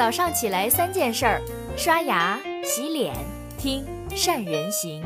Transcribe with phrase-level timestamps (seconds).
[0.00, 1.42] 早上起来三件事儿：
[1.76, 3.14] 刷牙、洗脸、
[3.58, 3.84] 听
[4.16, 5.04] 善人行。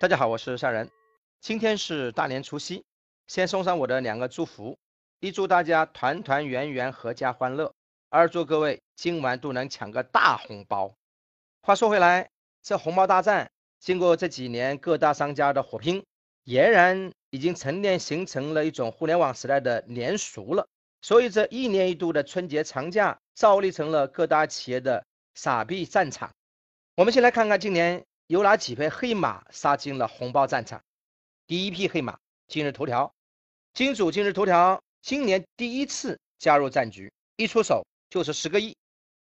[0.00, 0.90] 大家好，我是善人。
[1.38, 2.82] 今天是大年除夕，
[3.26, 4.74] 先送上我的两个祝福：
[5.20, 7.70] 一祝大家团团圆圆、阖家欢乐；
[8.08, 10.90] 二祝各位今晚都能抢个大红包。
[11.60, 12.30] 话说回来，
[12.62, 16.02] 这红包大战经过这几年各大商家的火拼，
[16.46, 20.64] 俨然已经沉淀形成了一种互联网时代的年俗了。
[21.02, 26.30] 所以这一年一度的春节长假，照例成了各大企业的傻逼战场。
[26.94, 28.04] 我们先来看看今年。
[28.26, 30.80] 有哪几匹黑马杀进了红包战场？
[31.46, 33.12] 第一匹黑马，今日头条。
[33.74, 38.74] 金主今日头条今年第一次加入战局，一出手就是十个亿。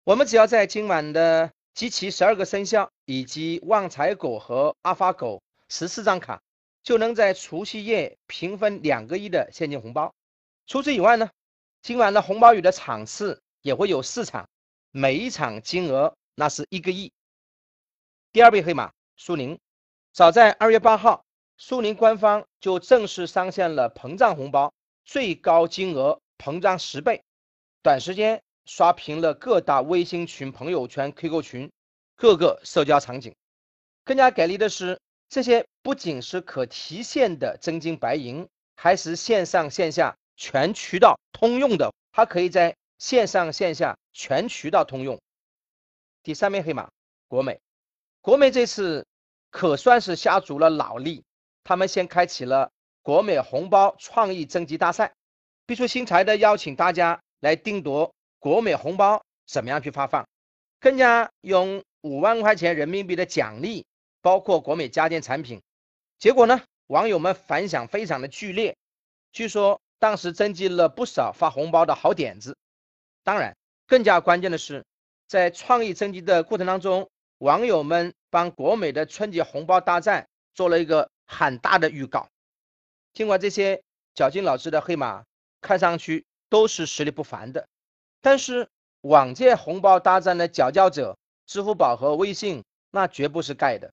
[0.03, 6.41] 我们只要在今晚的集齐十二个生肖以及旺财狗和阿发狗十四张卡，
[6.83, 10.13] 就能在除夕夜平分两个亿的现金红包。
[10.67, 11.29] 除此以外呢，
[11.81, 14.47] 今晚的红包雨的场次也会有四场，
[14.91, 17.11] 每一场金额那是一个亿。
[18.31, 19.59] 第二匹黑马苏宁，
[20.13, 21.25] 早在二月八号，
[21.57, 27.23] 苏宁官方就正式上线了膨胀红包，最高金额膨胀十倍，
[27.81, 31.71] 短时间刷屏了各大微信群、朋友圈、QQ 群，
[32.15, 33.35] 各个社交场景。
[34.03, 45.19] 更加给力的是，这些不仅是可提现的真金白银，还是线上线下全渠道通用的，它可以在线上线下全渠道通用。
[46.23, 46.89] 第三名黑马
[47.27, 47.59] 国美。
[48.21, 49.05] 国美这次
[49.51, 51.23] 可算是下足了脑力，
[51.63, 55.13] 他们先开启了国美红包创意征集大赛，
[55.65, 60.27] 别出心裁的邀请大家来定夺国美红包怎么样去发放，
[60.79, 63.85] 更加用五万块钱人民币的奖励，
[64.21, 65.61] 包括国美家电产品。
[66.17, 68.75] 结果呢，网友们反响非常的剧烈，
[69.31, 72.55] 据说当时征集了不少发红包的好点子。
[73.23, 73.55] 当然，
[73.87, 74.85] 更加关键的是，
[75.27, 77.09] 在创意征集的过程当中。
[77.39, 82.27] 网友们帮国美的春节红包大战做了一个很大的预告。
[83.13, 83.81] 尽管这些
[84.13, 85.23] 绞尽脑汁的黑马
[85.61, 87.65] 看上去都是实力不凡的，
[88.19, 88.67] 但是
[89.03, 93.89] 往届红包大战的佼佼者，支付宝和微信那绝不是盖的。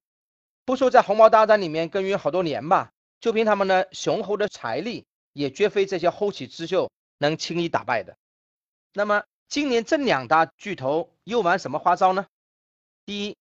[0.66, 2.90] 不说在红包大战里面耕耘好多年吧，
[3.20, 8.16] 就凭他们的雄厚的财力，也绝非这些后起之秀能轻易打败的。
[8.92, 12.26] 那么今年这两大巨头又玩什么花招呢？
[13.04, 13.36] 第一，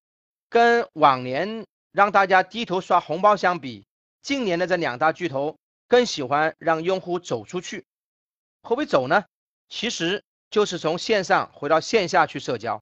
[0.50, 3.88] 跟往年让大家低头刷红包相比，
[4.22, 5.58] 今年的这两大巨头
[5.88, 7.84] 更喜欢让用户走出去。
[8.62, 9.26] 何为走呢？
[9.68, 12.80] 其实就是从线上回到线下去社交。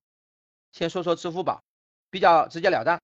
[0.73, 1.63] 先说说支付宝，
[2.09, 2.99] 比较直截了当，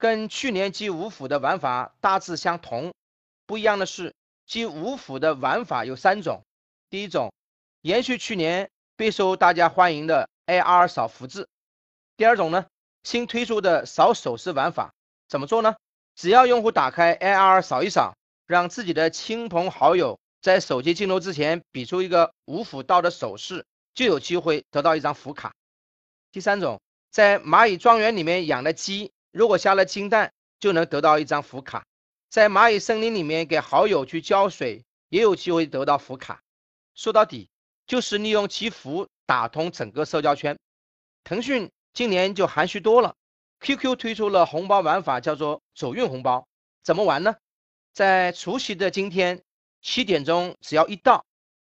[0.00, 2.90] 跟去年集五福的玩法大致相同。
[3.44, 4.14] 不一样的是，
[4.46, 6.42] 集五福的玩法有三种。
[6.88, 7.30] 第一种，
[7.82, 11.46] 延续去年备受大家欢迎的 AR 扫福字。
[12.16, 12.64] 第二种呢？
[13.04, 14.90] 新推出的扫手势玩法
[15.28, 15.76] 怎么做呢？
[16.16, 18.14] 只要用户打开 AR 扫一扫，
[18.46, 25.52] 让自己的亲朋好友在手机镜头之前比出一个五福到的手势，就有机会得到一张福卡。
[26.32, 31.84] 第三种，在蚂蚁庄园里面养的鸡，如果下了金蛋，就能得到一张福卡。
[32.28, 36.42] 在蚂蚁森林里面给好友去浇水，也有机会得到福卡。
[36.94, 37.48] 说到底，
[37.86, 40.58] 就是利用集福打通整个社交圈。
[41.24, 41.70] 腾讯。
[41.92, 43.16] 今年就含蓄多了
[43.58, 46.46] ，QQ 推出了红包玩法，叫做走运红包。
[46.84, 47.34] 怎么玩呢？
[47.92, 49.42] 在除夕的今天
[49.82, 51.24] 七点钟，只要一到，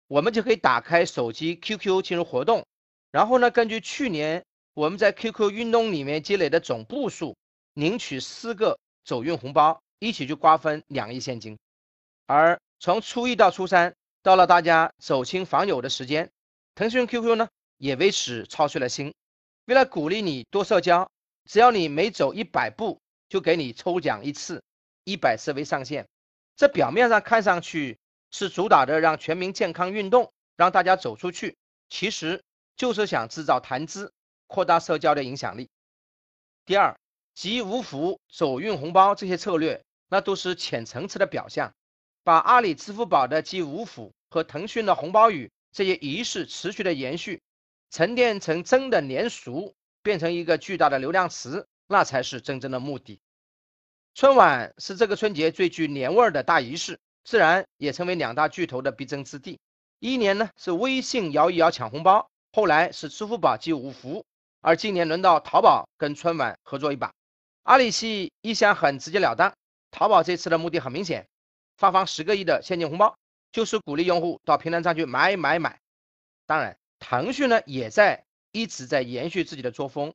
[0.08, 2.64] 我们就可以打开手机 QQ 进入活动，
[3.10, 4.42] 然后呢，根据去年
[4.72, 7.36] 我们在 QQ 运动里面积累的总步数，
[7.75, 11.59] 领取四个走运红包，一起去瓜分两亿现金。
[12.27, 16.31] 而从初一到初三，到了大家走亲访友的时间，
[16.75, 19.12] 腾讯 QQ 呢也为此操碎了心。
[19.67, 21.11] 为了鼓励你多社交，
[21.45, 24.62] 只要你每走一百步，就给你抽奖一次，
[25.05, 26.06] 一百次为上限。
[26.56, 27.99] 这表面上看上去
[28.31, 31.56] 是主打的让全民健康运动，让大家走出去，
[31.88, 32.43] 其实
[32.77, 34.12] 就是想制造谈资，
[34.47, 35.69] 扩大社交的影响力。
[36.65, 36.97] 第二，
[37.34, 41.75] 集五福、走运红包这些策略，那都是浅层次的表象，
[42.22, 47.42] 把阿里、支付宝的集五福和腾讯的红包雨这些仪式持续的延续。
[47.90, 53.20] 沉淀成真的年俗，变成一个巨大的流量池，那才是真正的目的。
[54.14, 59.58] 春晚是这个春节最具年味儿的大仪式，自然也成为两大巨头的必争之地。
[59.98, 64.25] 一年呢是微信摇一摇抢红包，后来是支付宝集五福，
[64.60, 67.12] 而今年轮到淘宝跟春晚合作一把。
[67.64, 69.55] 阿里系一向很直截了当，
[69.90, 71.26] 淘宝这次的目的很明显，
[71.78, 73.16] 发放十个亿的现金红包，
[73.52, 75.81] 就是鼓励用户到平台上去买买买。
[76.44, 78.22] 当然，腾讯呢也在
[78.52, 80.12] 一直在延续自己的作风，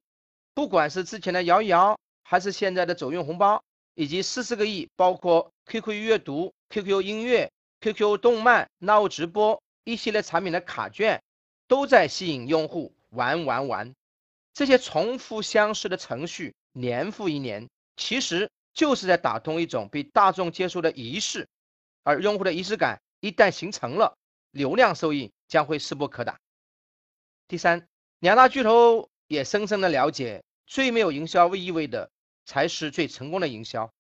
[0.54, 3.64] 不管是之前的摇一摇，还是现在的走运红包，
[3.96, 11.20] 以及四十个亿，包括 QQ 阅读、QQ 音乐、QQ 动漫、Now 直播一系列产品的卡券，
[11.68, 13.96] 都在吸引用户玩玩玩。
[14.54, 21.48] 这些重复相似的程序，年复一年，其实就是在打通一种被大众接受的仪式，
[22.04, 24.18] 而用户的仪式感一旦形成了，
[24.52, 26.40] 流量收益将会势不可挡。
[27.48, 27.88] 第三，
[28.20, 32.10] 两大巨头也深深的了解，最没有营销意味的
[32.46, 33.92] 才是最成功的营销。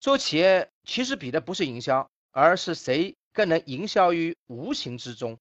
[0.00, 5.38] 做企业其实比的不是营销，而是谁更能营销于无形之中。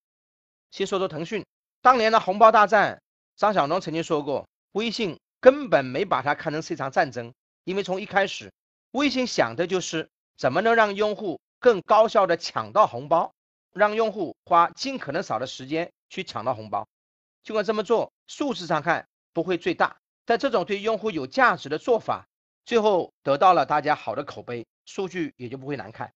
[0.72, 1.46] 先说说腾讯
[1.82, 3.02] 当年的红包大战，
[3.36, 4.48] 张小龙曾经说过。
[4.72, 7.32] 微信根本没把它看成是一场战争，
[7.66, 8.52] 因为从一开始，
[8.94, 13.32] 微信想的就是怎么能让用户更高效的抢到红包，
[13.72, 16.88] 让用户花尽可能少的时间去抢到红包。
[17.44, 19.96] 尽管这么做，数字上看不会最大，
[20.26, 22.26] 但这种对用户有价值的做法，
[22.66, 26.12] 最后得到了大家好的口碑，数据也就不会难看。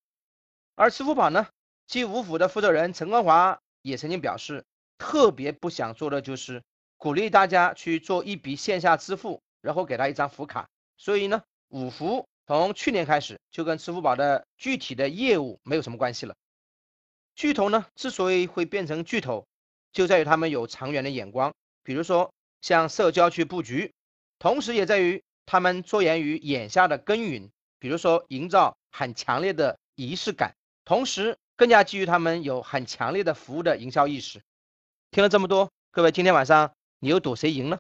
[0.74, 1.46] 而支付宝呢
[1.86, 4.66] ，G 五府的负责人陈光华也曾经表示，
[4.98, 6.64] 特别不想做的就是。
[7.00, 10.68] 鼓励大家去做一笔线下支付，然后给他一张福卡。
[10.98, 16.36] 所以呢，五福从去年开始就跟支付宝的具体的业务没有什么关系了。
[17.36, 19.48] 巨头呢，之所以会变成巨头，
[19.94, 21.54] 就在于他们有长远的眼光，
[21.84, 23.94] 比如说向社交去布局，
[24.38, 27.50] 同时也在于他们着眼于眼下的耕耘，
[27.80, 30.54] 比如说营造很强烈的仪式感，
[30.84, 34.42] 同时更加基于他们有很强烈的服务的营销意识。
[35.12, 36.74] 听了这么多，各位今天晚上。
[37.02, 37.80] 你又赌谁赢呢？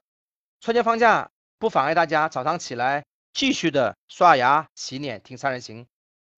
[0.62, 5.86] 春节放假不妨碍大家早上起来继续的刷牙洗脸听三人行。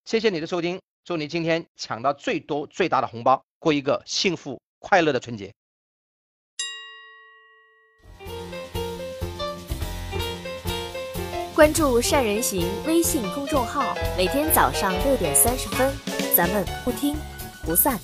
[0.04, 5.52] 谢谢你的收听，祝你今天抢到最多最大的红包，过一个幸福快乐的春节。
[11.54, 15.94] 关注善人行微信公众号，每天早上六点三十分，
[16.36, 17.14] 咱们不听
[17.64, 17.96] 不散。